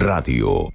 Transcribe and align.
Radio. 0.00 0.72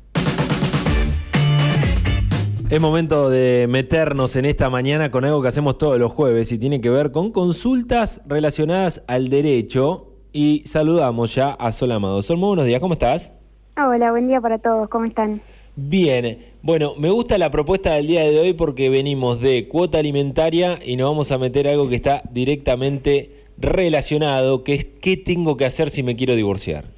Es 2.69 2.79
momento 2.79 3.29
de 3.31 3.65
meternos 3.67 4.35
en 4.35 4.45
esta 4.45 4.69
mañana 4.69 5.09
con 5.09 5.25
algo 5.25 5.41
que 5.41 5.47
hacemos 5.47 5.79
todos 5.79 5.97
los 5.97 6.11
jueves 6.11 6.51
y 6.51 6.59
tiene 6.59 6.79
que 6.79 6.91
ver 6.91 7.11
con 7.11 7.31
consultas 7.31 8.21
relacionadas 8.27 9.03
al 9.07 9.29
derecho. 9.29 10.11
Y 10.31 10.61
saludamos 10.65 11.33
ya 11.33 11.51
a 11.51 11.71
Sol 11.71 11.91
Amado. 11.93 12.21
Sol, 12.21 12.37
muy 12.37 12.49
buenos 12.49 12.65
días, 12.65 12.79
¿cómo 12.79 12.93
estás? 12.93 13.31
Hola, 13.77 14.11
buen 14.11 14.27
día 14.27 14.39
para 14.39 14.59
todos, 14.59 14.89
¿cómo 14.89 15.05
están? 15.05 15.41
Bien, 15.75 16.45
bueno, 16.61 16.93
me 16.97 17.09
gusta 17.09 17.39
la 17.39 17.49
propuesta 17.49 17.93
del 17.93 18.07
día 18.07 18.21
de 18.21 18.39
hoy 18.39 18.53
porque 18.53 18.89
venimos 18.89 19.41
de 19.41 19.67
cuota 19.67 19.97
alimentaria 19.97 20.77
y 20.85 20.97
nos 20.97 21.09
vamos 21.09 21.31
a 21.31 21.39
meter 21.39 21.67
algo 21.67 21.89
que 21.89 21.95
está 21.95 22.21
directamente 22.31 23.45
relacionado, 23.57 24.63
que 24.63 24.75
es 24.75 24.85
qué 24.85 25.17
tengo 25.17 25.57
que 25.57 25.65
hacer 25.65 25.89
si 25.89 26.03
me 26.03 26.15
quiero 26.15 26.35
divorciar. 26.35 26.94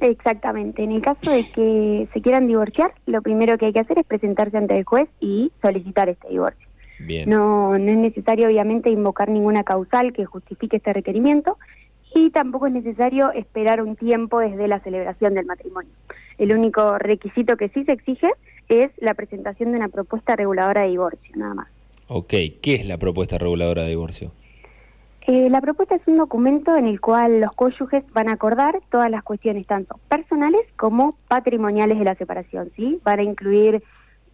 Exactamente, 0.00 0.82
en 0.82 0.92
el 0.92 1.02
caso 1.02 1.30
de 1.30 1.50
que 1.50 2.08
se 2.12 2.20
quieran 2.20 2.46
divorciar, 2.46 2.92
lo 3.06 3.22
primero 3.22 3.56
que 3.58 3.66
hay 3.66 3.72
que 3.72 3.80
hacer 3.80 3.98
es 3.98 4.06
presentarse 4.06 4.56
ante 4.56 4.76
el 4.76 4.84
juez 4.84 5.08
y 5.20 5.52
solicitar 5.62 6.08
este 6.08 6.28
divorcio. 6.28 6.66
Bien. 6.98 7.28
No, 7.28 7.78
no 7.78 7.90
es 7.90 7.98
necesario 7.98 8.48
obviamente 8.48 8.90
invocar 8.90 9.28
ninguna 9.28 9.64
causal 9.64 10.12
que 10.12 10.24
justifique 10.24 10.76
este 10.76 10.92
requerimiento 10.92 11.58
y 12.14 12.30
tampoco 12.30 12.66
es 12.66 12.72
necesario 12.72 13.32
esperar 13.32 13.82
un 13.82 13.96
tiempo 13.96 14.38
desde 14.38 14.68
la 14.68 14.80
celebración 14.80 15.34
del 15.34 15.46
matrimonio. 15.46 15.90
El 16.38 16.52
único 16.52 16.98
requisito 16.98 17.56
que 17.56 17.68
sí 17.68 17.84
se 17.84 17.92
exige 17.92 18.30
es 18.68 18.90
la 18.98 19.14
presentación 19.14 19.72
de 19.72 19.78
una 19.78 19.88
propuesta 19.88 20.36
reguladora 20.36 20.82
de 20.82 20.90
divorcio, 20.90 21.36
nada 21.36 21.54
más. 21.54 21.68
Ok, 22.08 22.32
¿qué 22.62 22.74
es 22.76 22.86
la 22.86 22.98
propuesta 22.98 23.38
reguladora 23.38 23.82
de 23.82 23.90
divorcio? 23.90 24.32
Eh, 25.26 25.48
la 25.48 25.60
propuesta 25.62 25.94
es 25.94 26.06
un 26.06 26.18
documento 26.18 26.76
en 26.76 26.86
el 26.86 27.00
cual 27.00 27.40
los 27.40 27.52
cónyuges 27.52 28.04
van 28.12 28.28
a 28.28 28.32
acordar 28.32 28.80
todas 28.90 29.10
las 29.10 29.22
cuestiones, 29.22 29.66
tanto 29.66 29.98
personales 30.08 30.60
como 30.76 31.16
patrimoniales 31.28 31.98
de 31.98 32.04
la 32.04 32.14
separación, 32.14 32.70
¿sí? 32.76 33.00
Van 33.04 33.20
a 33.20 33.22
incluir 33.22 33.82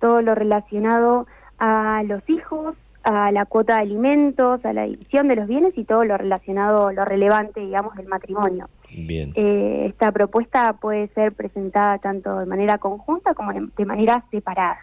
todo 0.00 0.20
lo 0.20 0.34
relacionado 0.34 1.28
a 1.58 2.02
los 2.04 2.28
hijos, 2.28 2.74
a 3.04 3.30
la 3.30 3.46
cuota 3.46 3.76
de 3.76 3.82
alimentos, 3.82 4.64
a 4.64 4.72
la 4.72 4.84
división 4.84 5.28
de 5.28 5.36
los 5.36 5.46
bienes 5.46 5.78
y 5.78 5.84
todo 5.84 6.04
lo 6.04 6.16
relacionado, 6.18 6.90
lo 6.90 7.04
relevante, 7.04 7.60
digamos, 7.60 7.94
del 7.94 8.08
matrimonio. 8.08 8.68
Bien. 8.90 9.32
Eh, 9.36 9.86
esta 9.88 10.10
propuesta 10.10 10.72
puede 10.72 11.06
ser 11.08 11.32
presentada 11.32 11.98
tanto 11.98 12.38
de 12.38 12.46
manera 12.46 12.78
conjunta 12.78 13.34
como 13.34 13.52
de 13.52 13.84
manera 13.86 14.24
separada. 14.30 14.80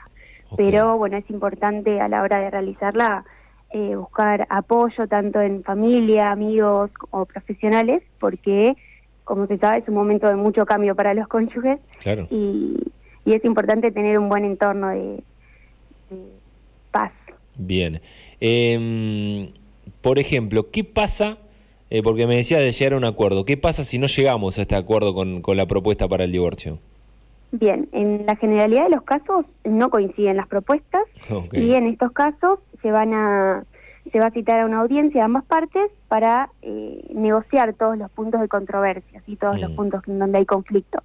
Pero 0.56 0.98
bueno, 0.98 1.18
es 1.18 1.30
importante 1.30 2.00
a 2.00 2.08
la 2.08 2.22
hora 2.22 2.40
de 2.40 2.50
realizarla 2.50 3.26
eh, 3.72 3.96
buscar 3.96 4.48
apoyo 4.50 5.08
tanto 5.08 5.42
en 5.42 5.64
familia, 5.64 6.32
amigos 6.32 6.90
o 7.12 7.26
profesionales, 7.26 8.02
porque 8.20 8.76
como 9.24 9.46
se 9.48 9.58
sabe 9.58 9.80
es 9.80 9.88
un 9.88 9.96
momento 9.96 10.28
de 10.28 10.36
mucho 10.36 10.66
cambio 10.66 10.96
para 10.96 11.14
los 11.14 11.28
cónyuges 11.28 11.80
Claro. 12.00 12.28
y, 12.32 12.78
y 13.26 13.34
es 13.34 13.44
importante 13.44 13.92
tener 13.92 14.18
un 14.20 14.30
buen 14.30 14.46
entorno 14.46 14.88
de, 14.90 15.22
de 16.10 16.18
paz. 16.92 17.12
Bien. 17.56 18.00
Em, 18.40 19.52
por 20.02 20.20
ejemplo, 20.20 20.70
¿qué 20.72 20.84
pasa? 20.84 21.38
eh, 21.90 22.04
porque 22.04 22.28
me 22.28 22.36
decías 22.36 22.60
de 22.60 22.72
llegar 22.74 22.94
a 22.94 22.98
un 22.98 23.06
acuerdo. 23.06 23.46
¿Qué 23.46 23.56
pasa 23.56 23.84
si 23.86 23.98
no 23.98 24.08
llegamos 24.08 24.58
a 24.58 24.64
este 24.64 24.76
acuerdo 24.76 25.14
con, 25.14 25.42
con 25.42 25.56
la 25.56 25.66
propuesta 25.68 26.06
para 26.08 26.26
el 26.26 26.32
divorcio? 26.34 26.80
Bien, 27.52 27.88
en 27.94 28.26
la 28.26 28.36
generalidad 28.36 28.84
de 28.84 28.90
los 28.90 29.04
casos 29.04 29.46
no 29.64 29.90
coinciden 29.90 30.38
las 30.38 30.48
propuestas 30.48 31.04
y 31.54 31.74
en 31.74 31.88
estos 31.88 32.12
casos 32.12 32.60
se 32.82 32.92
van 32.92 33.14
a 33.14 33.64
se 34.12 34.20
va 34.20 34.28
a 34.28 34.32
citar 34.32 34.62
a 34.62 34.66
una 34.66 34.80
audiencia 34.80 35.20
de 35.20 35.26
ambas 35.26 35.44
partes 35.46 35.92
para 36.08 36.50
eh, 36.62 37.06
negociar 37.14 37.74
todos 37.74 37.98
los 37.98 38.10
puntos 38.12 38.40
de 38.40 38.48
controversia, 38.48 39.22
y 39.28 39.36
todos 39.36 39.60
los 39.60 39.72
Mm. 39.72 39.76
puntos 39.76 40.02
en 40.08 40.20
donde 40.20 40.38
hay 40.38 40.46
conflicto. 40.46 41.00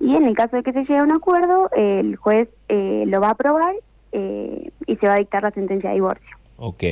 Y 0.00 0.14
en 0.16 0.24
el 0.24 0.34
caso 0.34 0.56
de 0.56 0.62
que 0.62 0.72
se 0.72 0.80
llegue 0.80 0.96
a 0.98 1.02
un 1.02 1.12
acuerdo, 1.12 1.68
eh, 1.76 2.00
el 2.00 2.16
juez 2.16 2.48
eh, 2.68 3.04
lo 3.06 3.20
va 3.20 3.28
a 3.28 3.30
aprobar 3.32 3.74
eh, 4.12 4.70
y 4.86 4.96
se 4.96 5.06
va 5.06 5.14
a 5.14 5.18
dictar 5.18 5.42
la 5.42 5.50
sentencia 5.50 5.90
de 5.90 5.96
divorcio. 5.96 6.36
Ok. 6.56 6.82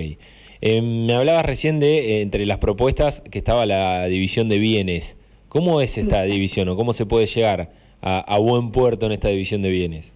Em, 0.60 1.06
me 1.06 1.14
hablabas 1.14 1.46
recién 1.46 1.80
de, 1.80 2.18
eh, 2.18 2.20
entre 2.22 2.44
las 2.44 2.58
propuestas, 2.58 3.22
que 3.30 3.38
estaba 3.38 3.64
la 3.64 4.04
división 4.06 4.48
de 4.50 4.58
bienes. 4.58 5.16
¿Cómo 5.48 5.80
es 5.80 5.96
esta 5.96 6.22
división 6.24 6.68
o 6.68 6.76
cómo 6.76 6.92
se 6.92 7.06
puede 7.06 7.26
llegar 7.26 7.70
a, 8.04 8.18
a 8.20 8.38
buen 8.38 8.70
puerto 8.70 9.06
en 9.06 9.12
esta 9.12 9.28
división 9.28 9.62
de 9.62 9.70
bienes? 9.70 10.12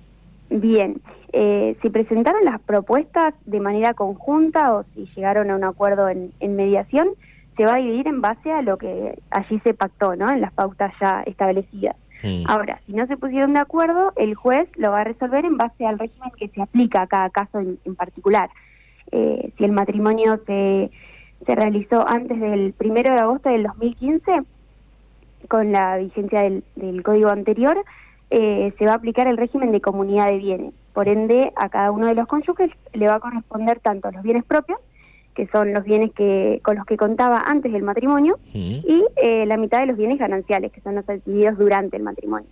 Bien, 0.51 1.01
eh, 1.33 1.77
si 1.83 1.89
presentaron 1.89 2.45
las 2.45 2.61
propuestas 2.61 3.35
de 3.47 3.61
manera 3.61 3.95
conjunta 3.95 4.75
o 4.75 4.85
si 4.95 5.07
llegaron 5.17 5.51
a 5.51 5.57
un 5.57 5.65
acuerdo 5.65 6.09
en, 6.09 6.33
en 6.41 6.55
mediación, 6.55 7.09
se 7.57 7.65
va 7.65 7.75
a 7.75 7.79
dividir 7.79 8.07
en 8.07 8.21
base 8.21 8.53
a 8.53 8.63
lo 8.63 8.77
que 8.77 9.19
allí 9.31 9.59
se 9.61 9.75
pactó, 9.75 10.15
¿no? 10.17 10.31
En 10.31 10.41
las 10.43 10.53
pautas 10.53 10.93
ya 11.01 11.23
establecidas. 11.27 11.97
Mm, 12.23 12.45
Ahora, 12.47 12.81
si 12.87 12.93
no 12.93 13.07
se 13.07 13.17
pusieron 13.17 13.55
de 13.55 13.61
acuerdo, 13.61 14.13
el 14.17 14.35
juez 14.35 14.69
lo 14.77 14.91
va 14.91 15.01
a 15.01 15.05
resolver 15.05 15.45
en 15.45 15.57
base 15.57 15.87
al 15.87 15.99
régimen 15.99 16.31
que 16.39 16.49
se 16.49 16.63
aplica 16.63 17.03
a 17.03 17.07
cada 17.07 17.31
caso 17.31 17.59
en, 17.59 17.79
en 17.85 17.95
particular. 17.95 18.51
Eh, 19.13 19.51
si 19.57 19.65
el 19.65 19.73
matrimonio 19.73 20.41
se, 20.47 20.91
se 21.47 21.55
realizó 21.55 22.07
antes 22.07 22.39
del 22.39 22.75
primero 22.75 23.15
de 23.15 23.21
agosto 23.21 23.49
del 23.49 23.63
2015, 23.65 24.43
con 25.49 25.73
la 25.73 25.97
vigencia 25.97 26.43
del, 26.43 26.63
del 26.77 27.03
código 27.03 27.31
anterior, 27.31 27.83
eh, 28.31 28.73
se 28.79 28.85
va 28.85 28.93
a 28.93 28.97
aplicar 28.97 29.27
el 29.27 29.37
régimen 29.37 29.73
de 29.73 29.81
comunidad 29.81 30.27
de 30.27 30.39
bienes. 30.39 30.75
Por 30.93 31.09
ende, 31.09 31.53
a 31.57 31.69
cada 31.69 31.91
uno 31.91 32.07
de 32.07 32.15
los 32.15 32.27
cónyuges 32.27 32.71
le 32.93 33.07
va 33.07 33.17
a 33.17 33.21
corresponder 33.21 33.81
tanto 33.81 34.11
los 34.11 34.23
bienes 34.23 34.45
propios, 34.45 34.79
que 35.35 35.47
son 35.47 35.73
los 35.73 35.85
bienes 35.85 36.13
que 36.13 36.61
con 36.65 36.77
los 36.77 36.85
que 36.85 36.97
contaba 36.97 37.39
antes 37.47 37.73
del 37.73 37.83
matrimonio, 37.83 38.39
y 38.53 39.05
eh, 39.17 39.47
la 39.47 39.57
mitad 39.57 39.81
de 39.81 39.87
los 39.87 39.97
bienes 39.97 40.19
gananciales, 40.19 40.73
que 40.73 40.81
son 40.81 40.97
los 40.97 41.09
adquiridos 41.09 41.57
durante 41.57 41.97
el 41.97 42.03
matrimonio. 42.03 42.49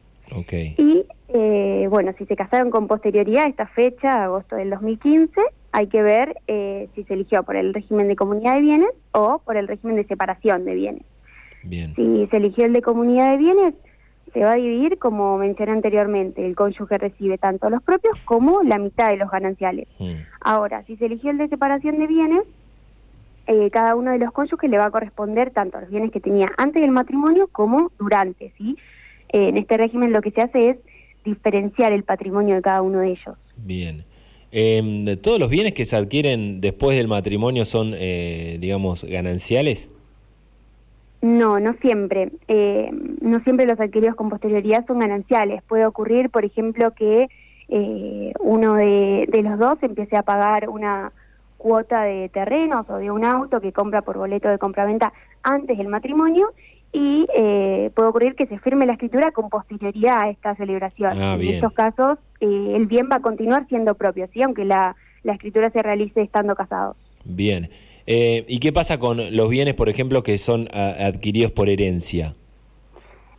Y 0.78 1.04
eh, 1.28 1.86
bueno, 1.90 2.12
si 2.16 2.26
se 2.26 2.36
casaron 2.36 2.70
con 2.70 2.86
posterioridad 2.86 3.44
a 3.44 3.48
esta 3.48 3.66
fecha, 3.66 4.24
agosto 4.24 4.56
del 4.56 4.70
2015, 4.70 5.40
hay 5.72 5.88
que 5.88 6.02
ver 6.02 6.36
eh, 6.46 6.88
si 6.94 7.04
se 7.04 7.14
eligió 7.14 7.42
por 7.42 7.56
el 7.56 7.74
régimen 7.74 8.08
de 8.08 8.16
comunidad 8.16 8.54
de 8.54 8.60
bienes 8.60 8.90
o 9.12 9.40
por 9.44 9.56
el 9.56 9.68
régimen 9.68 9.96
de 9.96 10.04
separación 10.04 10.64
de 10.64 10.74
bienes. 10.74 11.02
Bien. 11.66 11.94
Si 11.94 12.26
se 12.26 12.36
eligió 12.36 12.64
el 12.64 12.72
de 12.72 12.82
comunidad 12.82 13.32
de 13.32 13.36
bienes, 13.38 13.74
se 14.32 14.40
va 14.40 14.52
a 14.52 14.56
dividir, 14.56 14.98
como 14.98 15.38
mencioné 15.38 15.72
anteriormente, 15.72 16.44
el 16.44 16.54
cónyuge 16.54 16.98
recibe 16.98 17.38
tanto 17.38 17.70
los 17.70 17.82
propios 17.82 18.18
como 18.24 18.62
la 18.62 18.78
mitad 18.78 19.08
de 19.08 19.16
los 19.16 19.30
gananciales. 19.30 19.88
Mm, 19.98 20.14
Ahora, 20.40 20.84
si 20.84 20.96
se 20.96 21.06
eligió 21.06 21.30
el 21.30 21.38
de 21.38 21.48
separación 21.48 21.98
de 21.98 22.06
bienes, 22.06 22.42
eh, 23.46 23.70
cada 23.70 23.94
uno 23.94 24.10
de 24.10 24.18
los 24.18 24.32
cónyuges 24.32 24.68
le 24.68 24.78
va 24.78 24.86
a 24.86 24.90
corresponder 24.90 25.52
tanto 25.52 25.80
los 25.80 25.88
bienes 25.88 26.10
que 26.10 26.20
tenía 26.20 26.48
antes 26.58 26.82
del 26.82 26.90
matrimonio 26.90 27.48
como 27.50 27.92
durante, 27.98 28.52
¿sí? 28.58 28.76
Eh, 29.30 29.48
en 29.48 29.56
este 29.56 29.76
régimen 29.76 30.12
lo 30.12 30.20
que 30.20 30.32
se 30.32 30.42
hace 30.42 30.70
es 30.70 30.76
diferenciar 31.24 31.92
el 31.92 32.02
patrimonio 32.02 32.56
de 32.56 32.62
cada 32.62 32.82
uno 32.82 33.00
de 33.00 33.12
ellos. 33.12 33.36
Bien. 33.56 34.04
De 34.52 35.18
¿Todos 35.20 35.38
los 35.38 35.50
bienes 35.50 35.74
que 35.74 35.84
se 35.84 35.96
adquieren 35.96 36.60
después 36.60 36.96
del 36.96 37.08
matrimonio 37.08 37.64
son, 37.64 37.92
eh, 37.94 38.56
digamos, 38.60 39.04
gananciales? 39.04 39.90
No, 41.22 41.58
no 41.60 41.74
siempre. 41.80 42.30
Eh, 42.48 42.90
no 43.20 43.40
siempre 43.40 43.66
los 43.66 43.80
adquiridos 43.80 44.16
con 44.16 44.28
posterioridad 44.28 44.86
son 44.86 44.98
gananciales. 45.00 45.62
Puede 45.64 45.86
ocurrir, 45.86 46.30
por 46.30 46.44
ejemplo, 46.44 46.92
que 46.92 47.28
eh, 47.68 48.32
uno 48.40 48.74
de, 48.74 49.26
de 49.28 49.42
los 49.42 49.58
dos 49.58 49.78
empiece 49.82 50.16
a 50.16 50.22
pagar 50.22 50.68
una 50.68 51.12
cuota 51.56 52.02
de 52.02 52.28
terrenos 52.28 52.88
o 52.88 52.96
de 52.98 53.10
un 53.10 53.24
auto 53.24 53.60
que 53.60 53.72
compra 53.72 54.02
por 54.02 54.18
boleto 54.18 54.48
de 54.48 54.58
compraventa 54.58 55.12
antes 55.42 55.76
del 55.78 55.88
matrimonio 55.88 56.52
y 56.92 57.24
eh, 57.36 57.90
puede 57.94 58.08
ocurrir 58.08 58.34
que 58.34 58.46
se 58.46 58.58
firme 58.58 58.86
la 58.86 58.92
escritura 58.92 59.32
con 59.32 59.50
posterioridad 59.50 60.22
a 60.22 60.30
esta 60.30 60.54
celebración. 60.54 61.20
Ah, 61.20 61.34
en 61.34 61.48
estos 61.48 61.72
casos, 61.72 62.18
eh, 62.40 62.72
el 62.74 62.86
bien 62.86 63.08
va 63.10 63.16
a 63.16 63.20
continuar 63.20 63.66
siendo 63.68 63.94
propio, 63.94 64.28
¿sí? 64.32 64.42
aunque 64.42 64.64
la, 64.64 64.96
la 65.22 65.32
escritura 65.32 65.70
se 65.70 65.82
realice 65.82 66.22
estando 66.22 66.54
casados. 66.54 66.96
Bien. 67.24 67.68
Eh, 68.06 68.44
¿Y 68.48 68.60
qué 68.60 68.72
pasa 68.72 68.98
con 68.98 69.18
los 69.36 69.48
bienes, 69.48 69.74
por 69.74 69.88
ejemplo, 69.88 70.22
que 70.22 70.38
son 70.38 70.68
a- 70.72 71.06
adquiridos 71.06 71.50
por 71.52 71.68
herencia? 71.68 72.34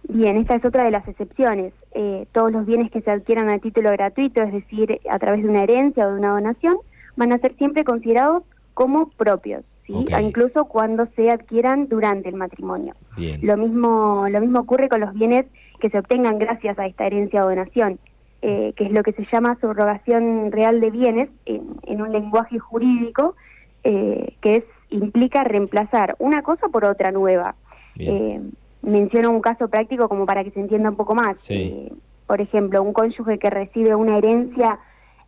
Bien, 0.09 0.37
esta 0.37 0.55
es 0.55 0.63
otra 0.65 0.85
de 0.85 0.91
las 0.91 1.07
excepciones. 1.07 1.73
Eh, 1.93 2.25
todos 2.31 2.51
los 2.51 2.65
bienes 2.65 2.91
que 2.91 3.01
se 3.01 3.11
adquieran 3.11 3.49
a 3.49 3.59
título 3.59 3.91
gratuito, 3.91 4.41
es 4.41 4.53
decir, 4.53 4.99
a 5.09 5.19
través 5.19 5.43
de 5.43 5.49
una 5.49 5.63
herencia 5.63 6.05
o 6.07 6.11
de 6.13 6.19
una 6.19 6.29
donación, 6.29 6.77
van 7.15 7.33
a 7.33 7.39
ser 7.39 7.55
siempre 7.57 7.83
considerados 7.83 8.43
como 8.73 9.09
propios, 9.09 9.63
incluso 9.87 10.65
cuando 10.65 11.07
se 11.15 11.31
adquieran 11.31 11.87
durante 11.87 12.29
el 12.29 12.35
matrimonio. 12.35 12.93
Bien. 13.17 13.39
Lo 13.41 13.57
mismo, 13.57 14.27
lo 14.29 14.39
mismo 14.39 14.59
ocurre 14.59 14.87
con 14.87 15.01
los 15.01 15.13
bienes 15.13 15.45
que 15.79 15.89
se 15.89 15.97
obtengan 15.97 16.37
gracias 16.37 16.77
a 16.77 16.85
esta 16.85 17.07
herencia 17.07 17.43
o 17.43 17.49
donación, 17.49 17.97
eh, 18.43 18.73
que 18.75 18.83
es 18.85 18.91
lo 18.91 19.01
que 19.01 19.13
se 19.13 19.25
llama 19.31 19.57
subrogación 19.59 20.51
real 20.51 20.79
de 20.79 20.91
bienes 20.91 21.29
en, 21.47 21.63
en 21.87 22.01
un 22.01 22.11
lenguaje 22.11 22.59
jurídico, 22.59 23.35
eh, 23.83 24.35
que 24.41 24.57
es 24.57 24.63
implica 24.89 25.43
reemplazar 25.43 26.15
una 26.19 26.41
cosa 26.41 26.69
por 26.69 26.85
otra 26.85 27.11
nueva. 27.11 27.55
Eh, 27.99 28.41
menciono 28.81 29.31
un 29.31 29.41
caso 29.41 29.67
práctico 29.67 30.07
como 30.07 30.25
para 30.25 30.43
que 30.43 30.51
se 30.51 30.59
entienda 30.59 30.89
un 30.89 30.95
poco 30.95 31.15
más. 31.15 31.41
Sí. 31.41 31.53
Eh, 31.53 31.93
por 32.25 32.41
ejemplo, 32.41 32.83
un 32.83 32.93
cónyuge 32.93 33.39
que 33.39 33.49
recibe 33.49 33.95
una 33.95 34.17
herencia 34.17 34.79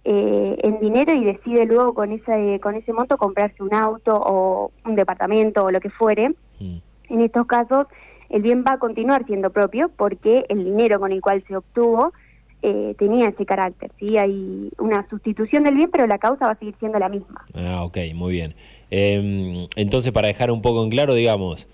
eh, 0.03 0.57
en 0.63 0.79
dinero 0.79 1.13
y 1.13 1.23
decide 1.23 1.65
luego 1.65 1.93
con 1.93 2.11
ese, 2.11 2.59
con 2.61 2.75
ese 2.75 2.93
monto 2.93 3.17
comprarse 3.17 3.63
un 3.63 3.73
auto 3.73 4.15
o 4.15 4.71
un 4.85 4.95
departamento 4.95 5.65
o 5.65 5.71
lo 5.71 5.79
que 5.79 5.89
fuere. 5.89 6.29
Mm. 6.59 6.77
En 7.09 7.21
estos 7.21 7.47
casos, 7.47 7.87
el 8.29 8.41
bien 8.41 8.63
va 8.67 8.73
a 8.73 8.79
continuar 8.79 9.25
siendo 9.25 9.49
propio 9.49 9.89
porque 9.95 10.45
el 10.49 10.63
dinero 10.63 10.99
con 10.99 11.11
el 11.11 11.21
cual 11.21 11.43
se 11.47 11.55
obtuvo 11.55 12.13
eh, 12.61 12.95
tenía 12.97 13.29
ese 13.29 13.45
carácter. 13.45 13.91
¿sí? 13.99 14.17
Hay 14.17 14.69
una 14.77 15.07
sustitución 15.09 15.63
del 15.63 15.75
bien, 15.75 15.89
pero 15.91 16.07
la 16.07 16.17
causa 16.17 16.45
va 16.45 16.51
a 16.51 16.59
seguir 16.59 16.75
siendo 16.79 16.99
la 16.99 17.09
misma. 17.09 17.45
Ah, 17.53 17.83
ok, 17.83 17.97
muy 18.13 18.33
bien. 18.33 18.55
Em, 18.91 19.67
entonces, 19.75 20.11
para 20.11 20.27
dejar 20.27 20.51
un 20.51 20.61
poco 20.61 20.83
en 20.83 20.89
claro, 20.89 21.13
digamos, 21.13 21.67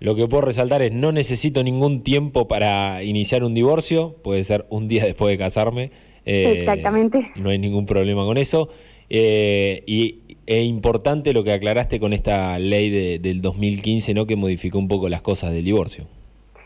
lo 0.00 0.14
que 0.14 0.26
puedo 0.28 0.42
resaltar 0.42 0.82
es 0.82 0.92
no 0.92 1.12
necesito 1.12 1.64
ningún 1.64 2.02
tiempo 2.02 2.46
para 2.46 3.02
iniciar 3.02 3.42
un 3.42 3.54
divorcio, 3.54 4.16
puede 4.22 4.44
ser 4.44 4.66
un 4.68 4.88
día 4.88 5.04
después 5.06 5.30
de 5.32 5.38
casarme. 5.38 5.90
Eh, 6.26 6.58
Exactamente. 6.58 7.30
No 7.36 7.50
hay 7.50 7.58
ningún 7.58 7.86
problema 7.86 8.24
con 8.24 8.36
eso. 8.36 8.68
Eh, 9.10 9.82
y 9.86 10.20
es 10.46 10.64
importante 10.64 11.32
lo 11.32 11.42
que 11.42 11.52
aclaraste 11.52 11.98
con 11.98 12.12
esta 12.12 12.58
ley 12.58 12.90
de, 12.90 13.18
del 13.18 13.40
2015, 13.40 14.12
¿no? 14.12 14.26
Que 14.26 14.36
modificó 14.36 14.78
un 14.78 14.88
poco 14.88 15.08
las 15.08 15.22
cosas 15.22 15.52
del 15.52 15.64
divorcio. 15.64 16.04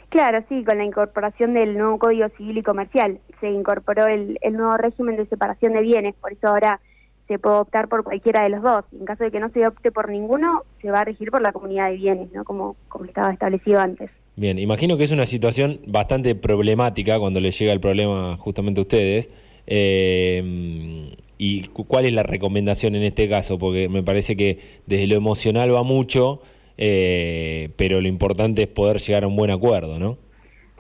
Claro, 0.08 0.44
sí, 0.48 0.62
con 0.64 0.76
la 0.76 0.84
incorporación 0.84 1.54
del 1.54 1.78
nuevo 1.78 1.98
Código 1.98 2.28
Civil 2.36 2.58
y 2.58 2.62
Comercial 2.62 3.18
se 3.42 3.50
incorporó 3.50 4.06
el, 4.06 4.38
nuevo 4.52 4.76
régimen 4.76 5.16
de 5.16 5.26
separación 5.26 5.72
de 5.72 5.82
bienes, 5.82 6.14
por 6.14 6.32
eso 6.32 6.46
ahora 6.46 6.80
se 7.26 7.40
puede 7.40 7.56
optar 7.56 7.88
por 7.88 8.04
cualquiera 8.04 8.44
de 8.44 8.50
los 8.50 8.62
dos. 8.62 8.84
En 8.92 9.04
caso 9.04 9.24
de 9.24 9.32
que 9.32 9.40
no 9.40 9.50
se 9.50 9.66
opte 9.66 9.90
por 9.90 10.08
ninguno, 10.08 10.62
se 10.80 10.90
va 10.90 11.00
a 11.00 11.04
regir 11.04 11.30
por 11.30 11.42
la 11.42 11.52
comunidad 11.52 11.90
de 11.90 11.96
bienes, 11.96 12.32
¿no? 12.32 12.44
Como, 12.44 12.76
como 12.88 13.04
estaba 13.04 13.32
establecido 13.32 13.80
antes. 13.80 14.10
Bien, 14.36 14.58
imagino 14.58 14.96
que 14.96 15.04
es 15.04 15.10
una 15.10 15.26
situación 15.26 15.80
bastante 15.86 16.34
problemática 16.34 17.18
cuando 17.18 17.40
le 17.40 17.50
llega 17.50 17.72
el 17.72 17.80
problema 17.80 18.36
justamente 18.36 18.80
a 18.80 18.82
ustedes. 18.82 19.28
Eh, 19.66 21.12
¿Y 21.36 21.62
cuál 21.68 22.04
es 22.04 22.12
la 22.12 22.22
recomendación 22.22 22.94
en 22.94 23.02
este 23.02 23.28
caso? 23.28 23.58
Porque 23.58 23.88
me 23.88 24.04
parece 24.04 24.36
que 24.36 24.58
desde 24.86 25.08
lo 25.08 25.16
emocional 25.16 25.74
va 25.74 25.82
mucho, 25.82 26.40
eh, 26.78 27.70
pero 27.76 28.00
lo 28.00 28.06
importante 28.06 28.62
es 28.62 28.68
poder 28.68 28.98
llegar 28.98 29.24
a 29.24 29.26
un 29.26 29.34
buen 29.34 29.50
acuerdo, 29.50 29.98
¿no? 29.98 30.18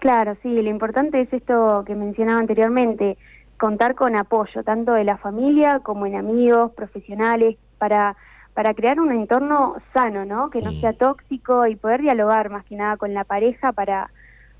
Claro, 0.02 0.36
sí, 0.42 0.60
lo 0.60 0.68
importante 0.68 1.20
es 1.20 1.32
esto 1.32 1.84
que 1.86 1.94
mencionaba 1.94 2.40
anteriormente, 2.40 3.16
contar 3.56 3.94
con 3.94 4.16
apoyo, 4.16 4.64
tanto 4.64 4.94
de 4.94 5.04
la 5.04 5.16
familia 5.16 5.78
como 5.78 6.06
en 6.06 6.16
amigos, 6.16 6.72
profesionales, 6.72 7.56
para, 7.78 8.16
para 8.52 8.74
crear 8.74 8.98
un 8.98 9.12
entorno 9.12 9.76
sano, 9.94 10.24
¿no? 10.24 10.50
Que 10.50 10.60
no 10.60 10.72
sea 10.80 10.92
tóxico 10.92 11.68
y 11.68 11.76
poder 11.76 12.00
dialogar 12.00 12.50
más 12.50 12.64
que 12.64 12.74
nada 12.74 12.96
con 12.96 13.14
la 13.14 13.22
pareja 13.22 13.70
para, 13.70 14.10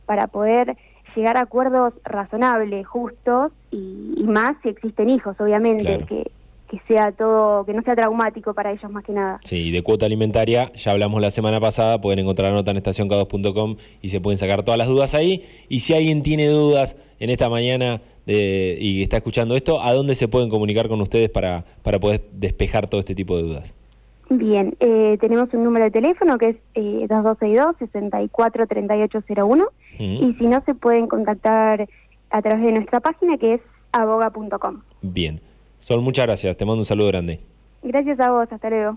para 0.06 0.28
poder 0.28 0.76
llegar 1.16 1.36
a 1.36 1.40
acuerdos 1.40 1.92
razonables, 2.04 2.86
justos 2.86 3.50
y, 3.72 4.22
más 4.24 4.52
si 4.62 4.68
existen 4.68 5.10
hijos, 5.10 5.40
obviamente, 5.40 6.04
que, 6.06 6.30
que 6.72 6.80
sea 6.88 7.12
todo, 7.12 7.64
que 7.66 7.74
no 7.74 7.82
sea 7.82 7.94
traumático 7.94 8.54
para 8.54 8.72
ellos 8.72 8.90
más 8.90 9.04
que 9.04 9.12
nada. 9.12 9.38
Sí, 9.44 9.70
de 9.70 9.82
cuota 9.82 10.06
alimentaria, 10.06 10.72
ya 10.72 10.92
hablamos 10.92 11.20
la 11.20 11.30
semana 11.30 11.60
pasada, 11.60 12.00
pueden 12.00 12.20
encontrar 12.20 12.48
la 12.48 12.54
nota 12.56 12.70
en 12.70 12.78
estacionk2.com 12.78 13.76
y 14.00 14.08
se 14.08 14.22
pueden 14.22 14.38
sacar 14.38 14.62
todas 14.62 14.78
las 14.78 14.88
dudas 14.88 15.14
ahí. 15.14 15.44
Y 15.68 15.80
si 15.80 15.92
alguien 15.92 16.22
tiene 16.22 16.48
dudas 16.48 16.96
en 17.20 17.28
esta 17.28 17.50
mañana 17.50 18.00
de, 18.24 18.78
y 18.80 19.02
está 19.02 19.18
escuchando 19.18 19.54
esto, 19.54 19.82
¿a 19.82 19.92
dónde 19.92 20.14
se 20.14 20.28
pueden 20.28 20.48
comunicar 20.48 20.88
con 20.88 20.98
ustedes 21.02 21.28
para, 21.28 21.66
para 21.82 22.00
poder 22.00 22.22
despejar 22.32 22.88
todo 22.88 23.00
este 23.00 23.14
tipo 23.14 23.36
de 23.36 23.42
dudas? 23.42 23.74
Bien, 24.30 24.74
eh, 24.80 25.18
tenemos 25.20 25.52
un 25.52 25.64
número 25.64 25.84
de 25.84 25.90
teléfono 25.90 26.38
que 26.38 26.48
es 26.48 26.56
eh, 26.74 27.06
2262-643801 27.06 29.66
y 29.98 30.32
si 30.38 30.46
no 30.46 30.62
se 30.64 30.72
pueden 30.74 31.06
contactar 31.06 31.86
a 32.30 32.40
través 32.40 32.64
de 32.64 32.72
nuestra 32.72 33.00
página 33.00 33.36
que 33.36 33.52
es 33.54 33.60
aboga.com. 33.92 34.80
Bien, 35.02 35.40
Sol, 35.82 36.00
muchas 36.00 36.26
gracias, 36.28 36.56
te 36.56 36.64
mando 36.64 36.82
un 36.82 36.84
saludo 36.84 37.08
grande. 37.08 37.40
Gracias 37.82 38.20
a 38.20 38.30
vos, 38.30 38.46
hasta 38.52 38.70
luego. 38.70 38.94